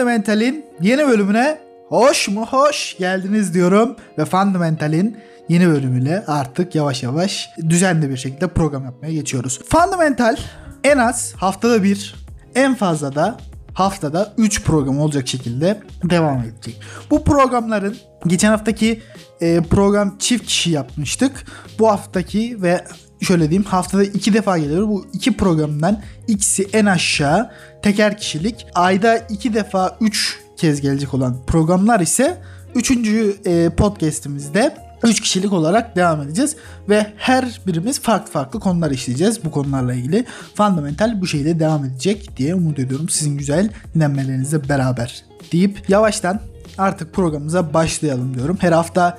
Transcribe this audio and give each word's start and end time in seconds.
Fundamental'in 0.00 0.66
yeni 0.80 1.06
bölümüne 1.06 1.58
hoş 1.88 2.28
mu 2.28 2.46
hoş 2.46 2.96
geldiniz 2.98 3.54
diyorum 3.54 3.96
ve 4.18 4.24
Fundamental'in 4.24 5.16
yeni 5.48 5.68
bölümüyle 5.68 6.24
artık 6.26 6.74
yavaş 6.74 7.02
yavaş 7.02 7.48
düzenli 7.68 8.10
bir 8.10 8.16
şekilde 8.16 8.48
program 8.48 8.84
yapmaya 8.84 9.12
geçiyoruz. 9.12 9.60
Fundamental 9.68 10.36
en 10.84 10.98
az 10.98 11.34
haftada 11.36 11.82
bir, 11.82 12.14
en 12.54 12.74
fazla 12.74 13.14
da 13.14 13.36
haftada 13.74 14.34
3 14.38 14.64
program 14.64 14.98
olacak 14.98 15.28
şekilde 15.28 15.80
devam 16.04 16.40
edecek. 16.40 16.80
Bu 17.10 17.24
programların 17.24 17.96
geçen 18.26 18.50
haftaki 18.50 19.02
e, 19.40 19.60
program 19.60 20.18
çift 20.18 20.46
kişi 20.46 20.70
yapmıştık. 20.70 21.32
Bu 21.78 21.88
haftaki 21.88 22.62
ve 22.62 22.84
şöyle 23.20 23.50
diyeyim 23.50 23.64
haftada 23.64 24.04
iki 24.04 24.34
defa 24.34 24.58
geliyor. 24.58 24.88
Bu 24.88 25.06
iki 25.12 25.36
programdan 25.36 26.02
ikisi 26.28 26.68
en 26.72 26.86
aşağı 26.86 27.50
teker 27.82 28.18
kişilik. 28.18 28.66
Ayda 28.74 29.16
iki 29.16 29.54
defa 29.54 29.96
üç 30.00 30.38
kez 30.56 30.80
gelecek 30.80 31.14
olan 31.14 31.36
programlar 31.46 32.00
ise 32.00 32.38
üçüncü 32.74 33.36
e, 33.46 33.70
podcastimizde 33.70 34.76
3 35.02 35.20
kişilik 35.20 35.52
olarak 35.52 35.96
devam 35.96 36.22
edeceğiz 36.22 36.56
ve 36.88 37.06
her 37.16 37.60
birimiz 37.66 38.00
farklı 38.00 38.32
farklı 38.32 38.60
konular 38.60 38.90
işleyeceğiz 38.90 39.44
bu 39.44 39.50
konularla 39.50 39.94
ilgili. 39.94 40.24
Fundamental 40.54 41.20
bu 41.20 41.26
şekilde 41.26 41.60
devam 41.60 41.84
edecek 41.84 42.36
diye 42.36 42.54
umut 42.54 42.78
ediyorum 42.78 43.08
sizin 43.08 43.38
güzel 43.38 43.70
dinlenmelerinizle 43.94 44.68
beraber 44.68 45.24
deyip 45.52 45.88
yavaştan 45.88 46.40
artık 46.78 47.14
programımıza 47.14 47.74
başlayalım 47.74 48.34
diyorum. 48.34 48.56
Her 48.60 48.72
hafta 48.72 49.18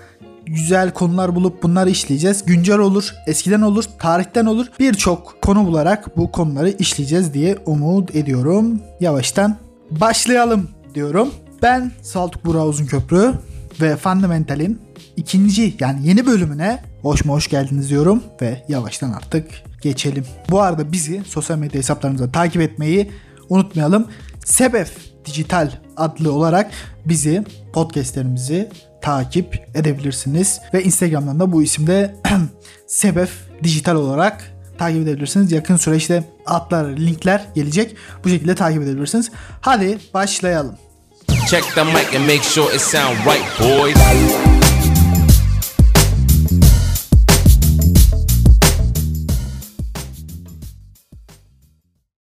güzel 0.52 0.92
konular 0.92 1.36
bulup 1.36 1.64
bunları 1.64 1.90
işleyeceğiz. 1.90 2.46
Güncel 2.46 2.78
olur, 2.78 3.14
eskiden 3.28 3.62
olur, 3.62 3.84
tarihten 4.00 4.46
olur. 4.46 4.68
Birçok 4.80 5.42
konu 5.42 5.66
bularak 5.66 6.18
bu 6.18 6.32
konuları 6.32 6.70
işleyeceğiz 6.70 7.34
diye 7.34 7.58
umut 7.66 8.16
ediyorum. 8.16 8.80
Yavaştan 9.00 9.58
başlayalım 9.92 10.70
diyorum. 10.96 11.30
Ben 11.62 11.92
Saltuk 12.02 12.46
Burak 12.46 12.66
Uzunköprü 12.66 13.34
ve 13.82 13.96
Fundamental'in 13.96 14.82
ikinci 15.18 15.76
yani 15.80 16.08
yeni 16.08 16.26
bölümüne 16.26 16.84
hoş 17.02 17.26
mu 17.26 17.34
hoş 17.34 17.48
geldiniz 17.48 17.90
diyorum 17.90 18.24
ve 18.42 18.66
yavaştan 18.68 19.12
artık 19.12 19.52
geçelim. 19.82 20.26
Bu 20.50 20.62
arada 20.62 20.92
bizi 20.92 21.24
sosyal 21.28 21.58
medya 21.58 21.80
hesaplarımızda 21.80 22.32
takip 22.32 22.62
etmeyi 22.62 23.12
unutmayalım. 23.50 24.08
Sebef 24.46 25.12
Dijital 25.26 25.72
adlı 25.98 26.34
olarak 26.34 26.72
bizi 27.06 27.44
podcastlerimizi 27.74 28.70
takip 29.02 29.70
edebilirsiniz 29.76 30.62
ve 30.74 30.84
Instagram'dan 30.84 31.40
da 31.40 31.52
bu 31.52 31.64
isimde 31.64 32.16
Sebef 32.88 33.32
Dijital 33.64 33.96
olarak 33.96 34.52
takip 34.78 35.02
edebilirsiniz. 35.02 35.52
Yakın 35.52 35.76
süreçte 35.76 36.24
adlar, 36.46 36.86
linkler 36.86 37.48
gelecek. 37.56 37.96
Bu 38.24 38.30
şekilde 38.30 38.56
takip 38.56 38.82
edebilirsiniz. 38.82 39.32
Hadi 39.62 40.00
başlayalım. 40.14 40.76
Check 41.50 41.76
the 41.76 41.84
mic 41.84 42.18
and 42.18 42.26
make 42.26 42.44
sure 42.44 42.76
it 42.76 42.82
sound 42.82 43.18
right 43.26 43.60
boys. 43.60 43.98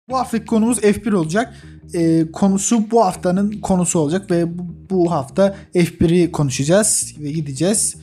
Bu 0.09 0.19
haftaki 0.19 0.47
konumuz 0.47 0.79
F1 0.79 1.15
olacak. 1.15 1.55
E, 1.95 2.33
konusu 2.33 2.91
bu 2.91 3.05
haftanın 3.05 3.53
konusu 3.53 3.99
olacak 3.99 4.31
ve 4.31 4.59
bu, 4.59 4.63
bu 4.91 5.11
hafta 5.11 5.57
F1'i 5.75 6.33
konuşacağız 6.33 7.15
ve 7.19 7.31
gideceğiz. 7.31 7.97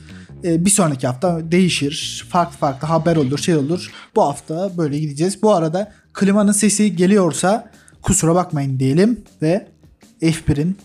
E, 0.44 0.64
bir 0.64 0.70
sonraki 0.70 1.06
hafta 1.06 1.52
değişir. 1.52 2.26
Farklı 2.28 2.56
farklı 2.56 2.88
haber 2.88 3.16
olur, 3.16 3.38
şey 3.38 3.56
olur. 3.56 3.90
Bu 4.16 4.22
hafta 4.22 4.70
böyle 4.76 4.98
gideceğiz. 4.98 5.42
Bu 5.42 5.52
arada 5.52 5.92
klimanın 6.12 6.52
sesi 6.52 6.96
geliyorsa 6.96 7.70
kusura 8.02 8.34
bakmayın 8.34 8.78
diyelim 8.78 9.24
ve 9.42 9.66
F1'in 10.22 10.76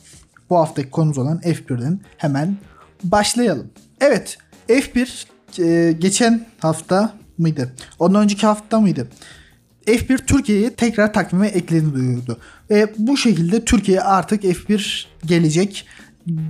bu 0.50 0.58
haftaki 0.58 0.90
konumuz 0.90 1.18
olan 1.18 1.40
F1'den 1.40 2.00
hemen 2.18 2.58
başlayalım. 3.04 3.68
Evet 4.02 4.38
F1 4.70 5.26
e, 5.60 5.92
geçen 5.92 6.46
hafta 6.60 7.14
mıydı? 7.38 7.74
Ondan 8.00 8.24
önceki 8.24 8.46
hafta 8.46 8.80
mıydı? 8.80 9.08
F1 9.88 10.26
Türkiye'yi 10.26 10.70
tekrar 10.70 11.14
takvime 11.14 11.48
eklediğini 11.48 11.94
duyurdu. 11.94 12.38
Ve 12.70 12.94
bu 12.98 13.18
şekilde 13.18 13.66
Türkiye 13.66 14.02
artık 14.02 14.44
F1 14.44 15.06
gelecek. 15.26 15.88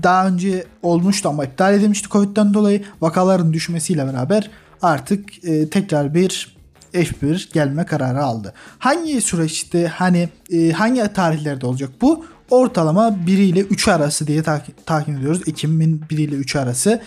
Daha 0.03 0.27
önce 0.27 0.65
olmuştu 0.83 1.29
ama 1.29 1.45
iptal 1.45 1.73
edilmişti 1.73 2.09
Covid'den 2.09 2.53
dolayı. 2.53 2.83
Vakaların 3.01 3.53
düşmesiyle 3.53 4.07
beraber 4.07 4.49
artık 4.81 5.45
e, 5.45 5.69
tekrar 5.69 6.13
bir 6.13 6.55
F1 6.93 7.53
gelme 7.53 7.85
kararı 7.85 8.23
aldı. 8.23 8.53
Hangi 8.79 9.21
süreçte 9.21 9.87
hani 9.87 10.29
e, 10.51 10.71
hangi 10.71 11.13
tarihlerde 11.13 11.65
olacak 11.65 11.89
bu? 12.01 12.25
Ortalama 12.49 13.25
1 13.27 13.37
ile 13.37 13.59
3 13.59 13.87
arası 13.87 14.27
diye 14.27 14.43
tahmin 14.85 15.17
ediyoruz. 15.17 15.41
Ekim'in 15.47 16.01
1 16.09 16.17
ile 16.17 16.35
3 16.35 16.55
arası 16.55 17.01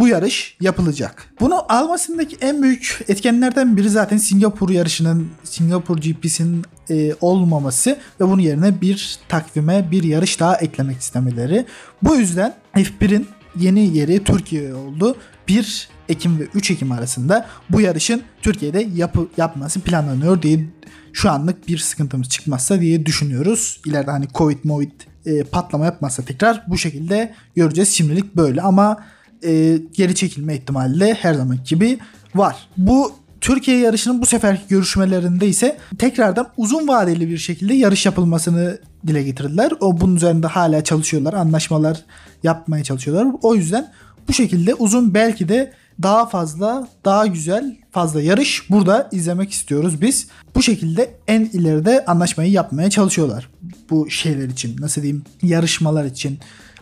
bu 0.00 0.08
yarış 0.08 0.56
yapılacak. 0.60 1.34
Bunu 1.40 1.72
almasındaki 1.72 2.36
en 2.40 2.62
büyük 2.62 3.00
etkenlerden 3.08 3.76
biri 3.76 3.90
zaten 3.90 4.16
Singapur 4.16 4.70
yarışının, 4.70 5.28
Singapur 5.44 5.98
GP'sinin 5.98 6.64
e, 6.90 7.14
olmaması 7.20 7.98
ve 8.20 8.24
bunun 8.24 8.42
yerine 8.42 8.80
bir 8.80 9.18
takvime 9.28 9.90
bir 9.90 10.02
yarış 10.02 10.40
daha 10.40 10.56
eklemek 10.56 11.00
istemeleri. 11.00 11.66
Bu 12.02 12.16
yüzden 12.16 12.54
F1'in 12.74 13.26
yeni 13.56 13.96
yeri 13.96 14.24
Türkiye 14.24 14.74
oldu. 14.74 15.16
1 15.48 15.88
Ekim 16.08 16.40
ve 16.40 16.44
3 16.54 16.70
Ekim 16.70 16.92
arasında 16.92 17.46
bu 17.70 17.80
yarışın 17.80 18.22
Türkiye'de 18.42 18.88
yapı, 18.94 19.28
yapması 19.36 19.80
planlanıyor 19.80 20.42
diye 20.42 20.66
şu 21.12 21.30
anlık 21.30 21.68
bir 21.68 21.78
sıkıntımız 21.78 22.28
çıkmazsa 22.28 22.80
diye 22.80 23.06
düşünüyoruz. 23.06 23.80
İleride 23.86 24.10
hani 24.10 24.26
Covid, 24.34 24.58
Movid 24.64 24.92
e, 25.26 25.42
patlama 25.42 25.84
yapmazsa 25.84 26.22
tekrar 26.22 26.64
bu 26.68 26.78
şekilde 26.78 27.34
göreceğiz. 27.56 27.88
Şimdilik 27.88 28.36
böyle 28.36 28.62
ama 28.62 29.04
e, 29.44 29.78
geri 29.92 30.14
çekilme 30.14 30.54
ihtimali 30.54 31.00
de 31.00 31.14
her 31.14 31.34
zaman 31.34 31.58
gibi 31.68 31.98
var. 32.34 32.68
Bu 32.76 33.12
Türkiye 33.40 33.78
yarışının 33.78 34.22
bu 34.22 34.26
seferki 34.26 34.62
görüşmelerinde 34.68 35.48
ise 35.48 35.78
tekrardan 35.98 36.48
uzun 36.56 36.88
vadeli 36.88 37.28
bir 37.28 37.38
şekilde 37.38 37.74
yarış 37.74 38.06
yapılmasını 38.06 38.78
dile 39.06 39.22
getirdiler. 39.22 39.72
O 39.80 40.00
bunun 40.00 40.16
üzerinde 40.16 40.46
hala 40.46 40.84
çalışıyorlar. 40.84 41.32
Anlaşmalar 41.32 42.04
yapmaya 42.42 42.84
çalışıyorlar. 42.84 43.34
O 43.42 43.54
yüzden 43.54 43.92
bu 44.28 44.32
şekilde 44.32 44.74
uzun 44.74 45.14
belki 45.14 45.48
de 45.48 45.72
daha 46.02 46.26
fazla, 46.26 46.88
daha 47.04 47.26
güzel, 47.26 47.76
fazla 47.90 48.22
yarış 48.22 48.70
burada 48.70 49.08
izlemek 49.12 49.50
istiyoruz 49.50 50.02
biz. 50.02 50.28
Bu 50.54 50.62
şekilde 50.62 51.14
en 51.28 51.40
ileride 51.40 52.04
anlaşmayı 52.04 52.50
yapmaya 52.50 52.90
çalışıyorlar. 52.90 53.50
Bu 53.90 54.10
şeyler 54.10 54.48
için, 54.48 54.76
nasıl 54.80 55.02
diyeyim, 55.02 55.24
yarışmalar 55.42 56.04
için 56.04 56.38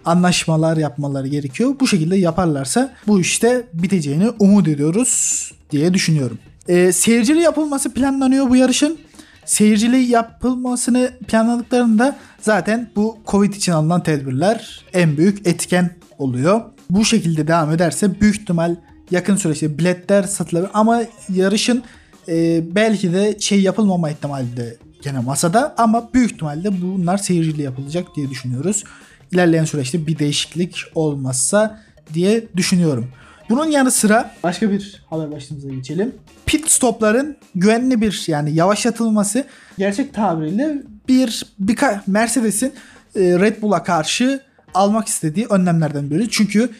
anlaşmalar 0.08 0.76
yapmaları 0.76 1.28
gerekiyor. 1.28 1.74
Bu 1.80 1.86
şekilde 1.86 2.16
yaparlarsa 2.16 2.94
bu 3.06 3.20
işte 3.20 3.66
biteceğini 3.72 4.30
umut 4.38 4.68
ediyoruz 4.68 5.52
diye 5.70 5.94
düşünüyorum. 5.94 6.38
E, 6.68 6.92
seyircili 6.92 7.40
yapılması 7.40 7.94
planlanıyor 7.94 8.48
bu 8.48 8.56
yarışın. 8.56 8.98
Seyircili 9.44 9.96
yapılmasını 9.96 11.10
planladıklarında 11.28 12.16
zaten 12.40 12.90
bu 12.96 13.18
Covid 13.26 13.52
için 13.52 13.72
alınan 13.72 14.02
tedbirler 14.02 14.84
en 14.92 15.16
büyük 15.16 15.46
etken 15.46 15.90
oluyor. 16.18 16.60
Bu 16.90 17.04
şekilde 17.04 17.48
devam 17.48 17.72
ederse 17.72 18.20
büyük 18.20 18.40
ihtimal 18.40 18.76
yakın 19.10 19.36
süreçte 19.36 19.78
biletler 19.78 20.22
satılabilir 20.22 20.70
ama 20.74 21.02
yarışın 21.34 21.82
e, 22.28 22.62
belki 22.74 23.12
de 23.12 23.36
şey 23.40 23.60
yapılmama 23.60 24.10
ihtimali 24.10 24.56
de 24.56 24.76
gene 25.02 25.20
masada 25.20 25.74
ama 25.78 26.08
büyük 26.14 26.32
ihtimalle 26.32 26.82
bunlar 26.82 27.18
seyircili 27.18 27.62
yapılacak 27.62 28.06
diye 28.16 28.30
düşünüyoruz 28.30 28.84
ilerleyen 29.32 29.64
süreçte 29.64 30.06
bir 30.06 30.18
değişiklik 30.18 30.76
olmazsa 30.94 31.80
diye 32.14 32.44
düşünüyorum. 32.56 33.08
Bunun 33.50 33.66
yanı 33.66 33.90
sıra 33.90 34.34
başka 34.42 34.70
bir 34.70 35.02
haber 35.10 35.32
başlığımıza 35.32 35.68
geçelim. 35.68 36.14
Pit 36.46 36.70
stopların 36.70 37.36
güvenli 37.54 38.00
bir 38.00 38.24
yani 38.26 38.54
yavaşlatılması 38.54 39.44
gerçek 39.78 40.14
tabiriyle 40.14 40.82
bir 41.08 41.46
birka 41.58 42.02
Mercedes'in 42.06 42.72
e, 43.16 43.20
Red 43.20 43.62
Bull'a 43.62 43.82
karşı 43.82 44.40
almak 44.74 45.08
istediği 45.08 45.46
önlemlerden 45.46 46.10
biri. 46.10 46.30
Çünkü 46.30 46.70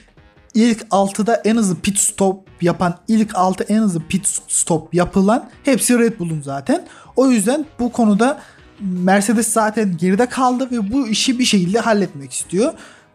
ilk 0.55 0.83
6'da 0.83 1.35
en 1.35 1.57
hızlı 1.57 1.77
pit 1.77 1.99
stop 1.99 2.63
yapan 2.63 2.99
ilk 3.09 3.35
6 3.35 3.65
en 3.65 3.79
hızlı 3.79 4.03
pit 4.09 4.27
stop 4.49 4.95
yapılan 4.95 5.51
hepsi 5.65 5.99
Red 5.99 6.19
Bull'un 6.19 6.43
zaten. 6.43 6.85
O 7.17 7.31
yüzden 7.31 7.67
bu 7.79 7.93
konuda 7.93 8.41
Mercedes 8.81 9.49
zaten 9.49 9.97
geride 9.97 10.27
kaldı 10.27 10.69
ve 10.71 10.93
bu 10.93 11.09
işi 11.09 11.39
bir 11.39 11.45
şekilde 11.45 11.79
halletmek 11.79 12.33
istiyor. 12.33 12.73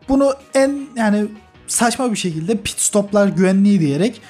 Bunu 0.10 0.34
en 0.54 0.82
yani 0.96 1.26
saçma 1.68 2.12
bir 2.12 2.18
şekilde 2.18 2.58
pit 2.58 2.80
stoplar 2.80 3.28
güvenliği 3.28 3.80
diyerek 3.80 4.22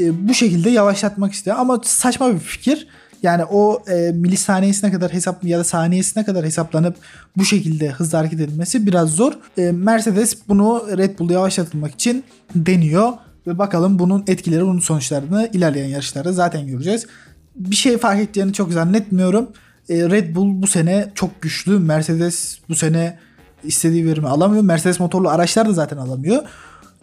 e, 0.00 0.28
bu 0.28 0.34
şekilde 0.34 0.70
yavaşlatmak 0.70 1.32
istiyor. 1.32 1.56
Ama 1.58 1.80
saçma 1.84 2.34
bir 2.34 2.38
fikir. 2.38 2.88
Yani 3.22 3.44
o 3.44 3.82
e, 3.88 4.12
milisaniyesine 4.12 4.92
kadar 4.92 5.12
hesap 5.12 5.44
ya 5.44 5.58
da 5.58 5.64
saniyesine 5.64 6.24
kadar 6.24 6.44
hesaplanıp 6.44 6.96
bu 7.36 7.44
şekilde 7.44 7.90
hızlı 7.90 8.18
hareket 8.18 8.40
edilmesi 8.40 8.86
biraz 8.86 9.10
zor. 9.10 9.32
E, 9.58 9.72
Mercedes 9.72 10.36
bunu 10.48 10.84
Red 10.98 11.18
Bull 11.18 11.30
yavaşlatılmak 11.30 11.94
için 11.94 12.24
deniyor 12.54 13.12
ve 13.46 13.58
bakalım 13.58 13.98
bunun 13.98 14.24
etkileri, 14.26 14.62
bunun 14.62 14.80
sonuçlarını 14.80 15.50
ilerleyen 15.52 15.88
yarışlarda 15.88 16.32
zaten 16.32 16.66
göreceğiz. 16.66 17.06
Bir 17.54 17.76
şey 17.76 17.98
fark 17.98 18.20
edeceğini 18.20 18.52
çok 18.52 18.72
zannetmiyorum. 18.72 19.48
E, 19.88 20.10
Red 20.10 20.34
Bull 20.34 20.62
bu 20.62 20.66
sene 20.66 21.10
çok 21.14 21.42
güçlü. 21.42 21.78
Mercedes 21.78 22.58
bu 22.68 22.74
sene 22.74 23.18
istediği 23.64 24.06
verimi 24.06 24.28
alamıyor. 24.28 24.62
Mercedes 24.62 25.00
motorlu 25.00 25.28
araçlar 25.28 25.68
da 25.68 25.72
zaten 25.72 25.96
alamıyor. 25.96 26.42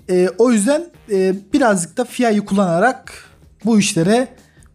E, 0.09 0.29
o 0.37 0.51
yüzden 0.51 0.85
e, 1.11 1.35
birazcık 1.53 1.97
da 1.97 2.05
FIA'yı 2.05 2.45
kullanarak 2.45 3.13
bu 3.65 3.79
işlere 3.79 4.27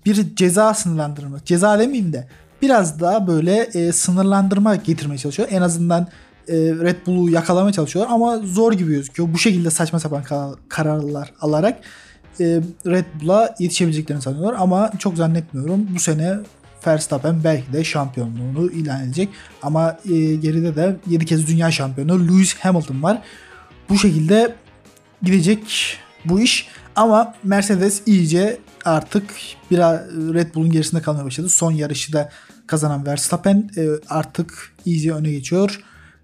bir 0.07 0.37
ceza 0.37 0.75
sınırlandırma. 0.75 1.39
Ceza 1.45 1.79
demeyeyim 1.79 2.13
de 2.13 2.29
biraz 2.63 3.01
daha 3.01 3.27
böyle 3.27 3.93
sınırlandırma 3.93 4.77
getirmeye 4.77 5.19
çalışıyor. 5.19 5.49
En 5.51 5.63
azından 5.63 6.09
Red 6.49 7.07
Bull'u 7.07 7.31
yakalamaya 7.31 7.73
çalışıyorlar 7.73 8.15
ama 8.15 8.39
zor 8.39 8.73
gibi 8.73 8.93
gözüküyor. 8.93 9.29
Bu 9.33 9.39
şekilde 9.39 9.71
saçma 9.71 10.01
sapan 10.01 10.25
kararlar 10.69 11.33
alarak 11.41 11.79
Red 12.87 13.05
Bull'a 13.21 13.55
yetişebileceklerini 13.59 14.23
sanıyorlar 14.23 14.55
ama 14.59 14.91
çok 14.99 15.17
zannetmiyorum. 15.17 15.89
Bu 15.95 16.01
sene 16.01 16.37
Verstappen 16.87 17.45
belki 17.45 17.73
de 17.73 17.85
şampiyonluğunu 17.85 18.71
ilan 18.71 19.05
edecek. 19.05 19.29
Ama 19.63 19.99
e, 20.05 20.35
geride 20.35 20.77
de 20.77 20.97
7 21.07 21.27
kez 21.27 21.49
dünya 21.49 21.71
şampiyonu 21.71 22.29
Lewis 22.29 22.55
Hamilton 22.55 23.03
var. 23.03 23.23
Bu 23.89 23.99
şekilde 23.99 24.55
gidecek 25.23 25.97
bu 26.25 26.41
iş. 26.41 26.69
Ama 26.97 27.35
Mercedes 27.45 28.03
iyice 28.07 28.59
artık 28.85 29.31
biraz 29.71 30.01
Red 30.11 30.55
Bull'un 30.55 30.71
gerisinde 30.71 31.03
kalmaya 31.03 31.25
başladı. 31.25 31.49
Son 31.49 31.73
yarışı 31.73 32.13
da 32.13 32.31
kazanan 32.67 33.07
Verstappen 33.07 33.71
e, 33.77 33.89
artık 34.09 34.73
iyice 34.85 35.13
öne 35.13 35.31
geçiyor. 35.31 35.81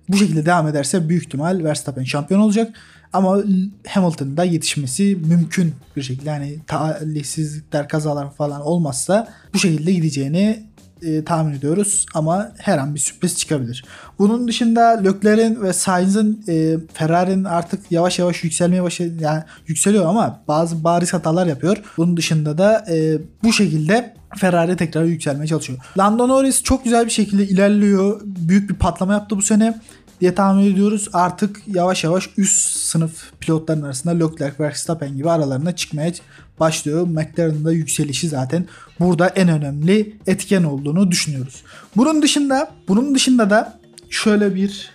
Bu 0.08 0.16
şekilde 0.16 0.46
devam 0.46 0.68
ederse 0.68 1.08
büyük 1.08 1.24
ihtimal 1.24 1.64
Verstappen 1.64 2.04
şampiyon 2.04 2.40
olacak. 2.40 2.76
Ama 3.12 3.42
Hamilton'ın 3.88 4.36
da 4.36 4.44
yetişmesi 4.44 5.18
mümkün 5.26 5.74
bir 5.96 6.02
şekilde. 6.02 6.30
Yani 6.30 6.58
talihsizlikler, 6.66 7.88
kazalar 7.88 8.34
falan 8.34 8.60
olmazsa 8.60 9.28
bu 9.54 9.58
şekilde 9.58 9.92
gideceğini 9.92 10.66
e, 11.02 11.24
tahmin 11.24 11.54
ediyoruz 11.54 12.06
ama 12.14 12.52
her 12.58 12.78
an 12.78 12.94
bir 12.94 13.00
sürpriz 13.00 13.38
çıkabilir. 13.38 13.84
Bunun 14.18 14.48
dışında 14.48 14.80
Leclerc'in 14.80 15.62
ve 15.62 15.72
Sainz'in 15.72 16.44
e, 16.48 16.76
Ferrari'nin 16.92 17.44
artık 17.44 17.92
yavaş 17.92 18.18
yavaş 18.18 18.44
yükselmeye 18.44 18.82
başladı. 18.82 19.10
Yani 19.20 19.42
yükseliyor 19.66 20.06
ama 20.06 20.42
bazı 20.48 20.84
bariz 20.84 21.12
hatalar 21.12 21.46
yapıyor. 21.46 21.76
Bunun 21.96 22.16
dışında 22.16 22.58
da 22.58 22.84
e, 22.90 23.18
bu 23.42 23.52
şekilde 23.52 24.14
Ferrari 24.36 24.76
tekrar 24.76 25.04
yükselmeye 25.04 25.46
çalışıyor. 25.46 25.78
Lando 25.98 26.28
Norris 26.28 26.62
çok 26.62 26.84
güzel 26.84 27.04
bir 27.04 27.10
şekilde 27.10 27.48
ilerliyor. 27.48 28.20
Büyük 28.24 28.70
bir 28.70 28.74
patlama 28.74 29.12
yaptı 29.12 29.36
bu 29.36 29.42
sene 29.42 29.80
diye 30.20 30.34
tahmin 30.34 30.72
ediyoruz. 30.72 31.08
Artık 31.12 31.62
yavaş 31.66 32.04
yavaş 32.04 32.30
üst 32.36 32.70
sınıf 32.76 33.32
pilotların 33.40 33.82
arasında 33.82 34.24
Leclerc, 34.24 34.64
Verstappen 34.64 35.16
gibi 35.16 35.30
aralarına 35.30 35.76
çıkmaya 35.76 36.12
başlıyor. 36.60 37.06
McLaren'ın 37.06 37.64
da 37.64 37.72
yükselişi 37.72 38.28
zaten 38.28 38.66
burada 39.00 39.26
en 39.28 39.48
önemli 39.48 40.16
etken 40.26 40.62
olduğunu 40.62 41.10
düşünüyoruz. 41.10 41.62
Bunun 41.96 42.22
dışında 42.22 42.70
bunun 42.88 43.14
dışında 43.14 43.50
da 43.50 43.80
şöyle 44.10 44.54
bir 44.54 44.90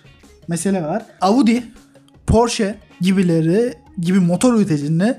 mesele 0.48 0.82
var. 0.82 1.02
Audi, 1.20 1.64
Porsche 2.26 2.78
gibileri 3.00 3.74
gibi 4.00 4.20
motor 4.20 4.54
üreticilerini 4.54 5.14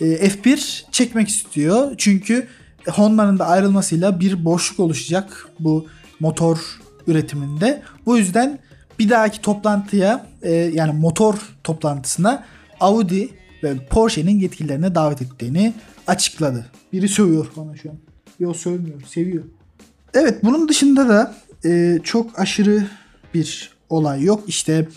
e, 0.00 0.04
F1 0.04 0.82
çekmek 0.92 1.28
istiyor. 1.28 1.94
Çünkü 1.98 2.46
Honda'nın 2.88 3.38
da 3.38 3.46
ayrılmasıyla 3.46 4.20
bir 4.20 4.44
boşluk 4.44 4.80
oluşacak 4.80 5.48
bu 5.60 5.86
motor 6.20 6.58
üretiminde. 7.06 7.82
Bu 8.06 8.18
yüzden 8.18 8.58
bir 9.00 9.08
dahaki 9.08 9.40
toplantıya 9.40 10.26
e, 10.42 10.52
yani 10.52 10.92
motor 10.92 11.34
toplantısına 11.64 12.44
Audi 12.80 13.28
ve 13.62 13.86
Porsche'nin 13.90 14.38
yetkililerine 14.38 14.94
davet 14.94 15.22
ettiğini 15.22 15.74
açıkladı. 16.06 16.66
Biri 16.92 17.08
sövüyor 17.08 17.46
bana 17.56 17.76
şu 17.76 17.90
an. 17.90 17.96
Yok 18.38 18.56
sövmüyor, 18.56 19.02
seviyor. 19.02 19.44
Evet 20.14 20.44
bunun 20.44 20.68
dışında 20.68 21.08
da 21.08 21.34
e, 21.64 21.98
çok 22.04 22.38
aşırı 22.38 22.86
bir 23.34 23.70
olay 23.88 24.22
yok. 24.22 24.44
İşte 24.46 24.88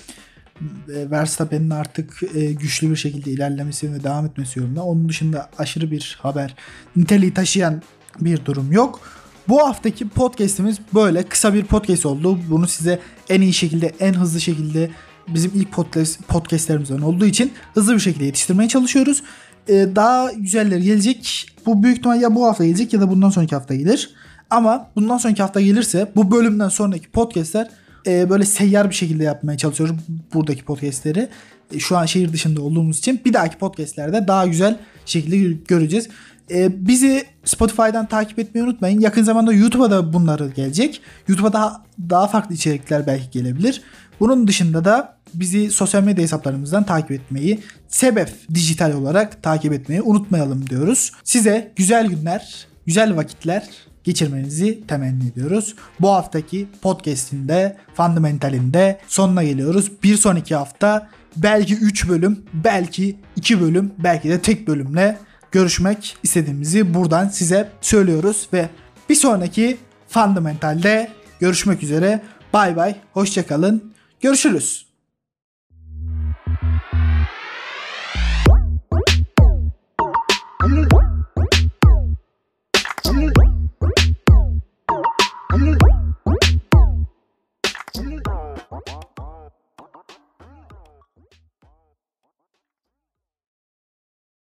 e, 0.95 1.11
Verstappen'in 1.11 1.69
artık 1.69 2.21
e, 2.35 2.53
güçlü 2.53 2.91
bir 2.91 2.95
şekilde 2.95 3.31
ilerlemesi 3.31 3.93
ve 3.93 4.03
devam 4.03 4.25
etmesi 4.25 4.59
yolunda. 4.59 4.83
Onun 4.83 5.09
dışında 5.09 5.49
aşırı 5.57 5.91
bir 5.91 6.17
haber 6.21 6.55
niteliği 6.95 7.33
taşıyan 7.33 7.81
bir 8.19 8.45
durum 8.45 8.71
yok. 8.71 9.22
Bu 9.47 9.59
haftaki 9.67 10.09
podcast'imiz 10.09 10.77
böyle 10.93 11.23
kısa 11.23 11.53
bir 11.53 11.65
podcast 11.65 12.05
oldu. 12.05 12.39
Bunu 12.49 12.67
size 12.67 12.99
en 13.29 13.41
iyi 13.41 13.53
şekilde, 13.53 13.91
en 13.99 14.13
hızlı 14.13 14.41
şekilde 14.41 14.89
bizim 15.27 15.51
ilk 15.55 15.71
podcast, 15.71 16.27
podcastlerimizden 16.27 17.01
olduğu 17.01 17.25
için 17.25 17.51
hızlı 17.73 17.95
bir 17.95 17.99
şekilde 17.99 18.25
yetiştirmeye 18.25 18.69
çalışıyoruz. 18.69 19.23
Ee, 19.69 19.87
daha 19.95 20.31
güzelleri 20.31 20.83
gelecek. 20.83 21.49
Bu 21.65 21.83
büyük 21.83 21.97
ihtimal 21.97 22.21
ya 22.21 22.35
bu 22.35 22.45
hafta 22.45 22.65
gelecek 22.65 22.93
ya 22.93 23.01
da 23.01 23.09
bundan 23.09 23.29
sonraki 23.29 23.55
hafta 23.55 23.75
gelir. 23.75 24.09
Ama 24.49 24.89
bundan 24.95 25.17
sonraki 25.17 25.41
hafta 25.41 25.61
gelirse 25.61 26.11
bu 26.15 26.31
bölümden 26.31 26.69
sonraki 26.69 27.09
podcastler 27.09 27.69
e, 28.07 28.29
böyle 28.29 28.45
seyyar 28.45 28.89
bir 28.89 28.95
şekilde 28.95 29.23
yapmaya 29.23 29.57
çalışıyoruz 29.57 29.95
buradaki 30.33 30.63
podcastleri. 30.63 31.29
E, 31.73 31.79
şu 31.79 31.97
an 31.97 32.05
şehir 32.05 32.33
dışında 32.33 32.61
olduğumuz 32.61 32.97
için 32.99 33.21
bir 33.25 33.33
dahaki 33.33 33.57
podcastlerde 33.57 34.27
daha 34.27 34.47
güzel 34.47 34.79
şekilde 35.05 35.57
göreceğiz. 35.67 36.07
E, 36.51 36.87
bizi 36.87 37.25
Spotify'dan 37.45 38.05
takip 38.05 38.39
etmeyi 38.39 38.65
unutmayın. 38.65 38.99
Yakın 38.99 39.23
zamanda 39.23 39.53
YouTube'a 39.53 39.91
da 39.91 40.13
bunları 40.13 40.47
gelecek. 40.47 41.01
YouTube'a 41.27 41.53
daha, 41.53 41.83
daha 42.09 42.27
farklı 42.27 42.55
içerikler 42.55 43.07
belki 43.07 43.29
gelebilir. 43.29 43.81
Bunun 44.19 44.47
dışında 44.47 44.85
da 44.85 45.17
bizi 45.33 45.71
sosyal 45.71 46.03
medya 46.03 46.23
hesaplarımızdan 46.23 46.83
takip 46.83 47.11
etmeyi, 47.11 47.59
sebep 47.87 48.29
dijital 48.53 48.93
olarak 48.93 49.43
takip 49.43 49.73
etmeyi 49.73 50.01
unutmayalım 50.01 50.69
diyoruz. 50.69 51.11
Size 51.23 51.71
güzel 51.75 52.07
günler, 52.07 52.67
güzel 52.85 53.15
vakitler 53.15 53.69
geçirmenizi 54.03 54.87
temenni 54.87 55.27
ediyoruz. 55.27 55.75
Bu 55.99 56.09
haftaki 56.09 56.67
podcast'inde, 56.81 57.77
Fundamental'inde 57.93 58.99
sonuna 59.07 59.43
geliyoruz. 59.43 59.91
Bir 60.03 60.17
sonraki 60.17 60.55
hafta 60.55 61.09
belki 61.35 61.75
3 61.75 62.09
bölüm, 62.09 62.45
belki 62.53 63.15
2 63.35 63.61
bölüm, 63.61 63.93
belki 63.97 64.29
de 64.29 64.41
tek 64.41 64.67
bölümle 64.67 65.17
görüşmek 65.51 66.17
istediğimizi 66.23 66.93
buradan 66.93 67.27
size 67.27 67.69
söylüyoruz 67.81 68.47
ve 68.53 68.69
bir 69.09 69.15
sonraki 69.15 69.77
Fundamental'de 70.09 71.11
görüşmek 71.39 71.83
üzere. 71.83 72.21
Bay 72.53 72.75
bay, 72.75 72.95
hoşçakalın, 73.13 73.93
görüşürüz. 74.21 74.82